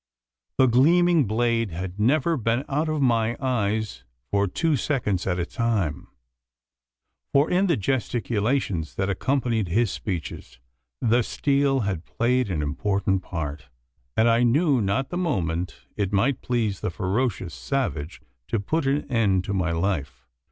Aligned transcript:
The 0.57 0.65
gleaming 0.65 1.25
blade 1.25 1.69
had 1.69 1.99
never 1.99 2.35
been 2.35 2.65
out 2.67 2.89
of 2.89 3.03
my 3.03 3.37
eyes 3.39 4.03
for 4.31 4.47
two 4.47 4.75
seconds 4.75 5.27
at 5.27 5.37
a 5.37 5.45
time; 5.45 6.07
for 7.31 7.51
in 7.51 7.67
the 7.67 7.77
gesticulations 7.77 8.95
that 8.95 9.11
accompanied 9.11 9.67
his 9.67 9.91
speeches, 9.91 10.57
the 11.03 11.21
steel 11.21 11.81
had 11.81 12.03
played 12.03 12.49
an 12.49 12.63
important 12.63 13.21
part, 13.21 13.67
and 14.17 14.27
I 14.27 14.41
knew 14.41 14.81
not 14.81 15.09
the 15.09 15.17
moment, 15.19 15.85
it 15.95 16.11
might 16.11 16.41
please 16.41 16.79
the 16.79 16.89
ferocious 16.89 17.53
savage 17.53 18.23
to 18.47 18.59
put 18.59 18.87
an 18.87 19.07
end 19.07 19.43
to 19.43 19.53
my 19.53 19.69
life. 19.69 20.25